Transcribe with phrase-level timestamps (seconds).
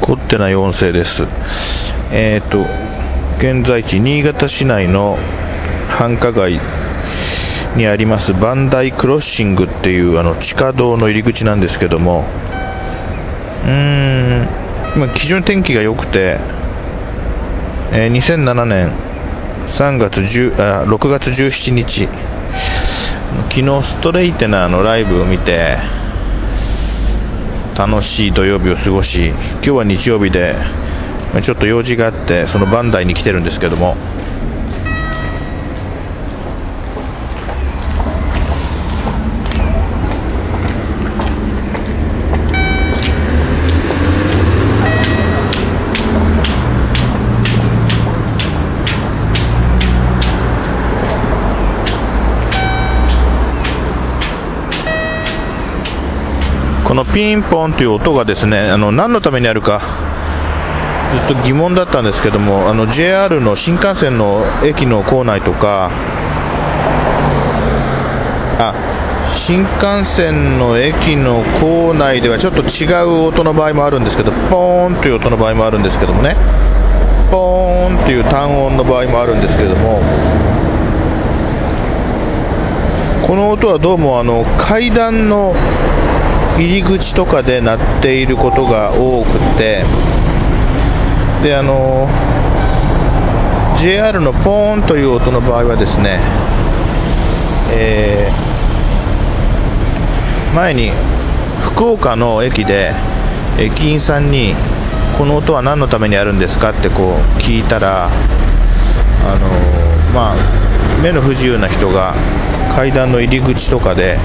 [0.00, 1.22] 凝ってない音声です。
[2.10, 2.66] えっ、と、
[3.38, 5.16] 現在地、新潟市内の
[5.88, 6.60] 繁華街
[7.76, 12.24] にありますバンダイクロッシングっていうあの地下道の入り口なんですけども、
[13.64, 14.48] うーん、
[14.96, 16.38] 今非常に天気が良くて、
[17.92, 18.92] えー2007年
[19.78, 22.08] 3月10あ6月17日、
[23.50, 25.78] 昨日ストレイテナーのライブを見て、
[27.78, 30.56] 楽しい土曜日を過ごし、今日は日曜日で、
[31.44, 33.96] ちょっと用事があって、そのバンダイに来てるんですけども、
[56.88, 59.82] このピンポンという音がですね、あの何のためにあるか、
[61.28, 65.90] ずっと疑問だったんですけども、あの JR の新幹線の駅の構内とか、
[68.58, 76.36] あ新幹線の駅の構内ではちょっと違う音の場合もあるんですけど、ポーンという音の場合もあるんですけどもね、
[77.30, 80.00] ポーンという単音の場合もあるんですけども、
[83.26, 85.54] この音はどうもあの階段の
[86.58, 89.84] 入り口とかで鳴っていることが多くて、
[91.42, 92.08] で、あの、
[93.80, 96.20] JR のポーンという音の場合はですね、
[97.70, 98.48] えー
[100.54, 100.90] 前に
[101.74, 102.94] 福岡の駅で
[103.58, 104.54] 駅員さんに
[105.16, 108.10] この音は何のためにあるんですかってこう聞いたら、あ
[109.38, 109.48] の
[110.12, 112.14] まあ、目の不自由な人が
[112.74, 114.18] 階段の入り口とかで、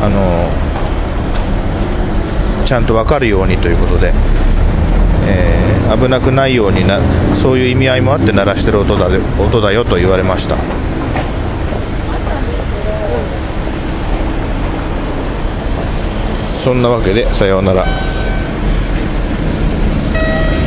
[0.00, 0.50] あの
[2.68, 4.12] ちゃんと分かるようにということで、
[5.26, 7.00] えー危なくないようにな
[7.40, 9.08] そういう意味合いもあって鳴らしてる音だ
[9.42, 10.58] 音だよと言われました。
[16.62, 17.86] そんなわけでさようなら。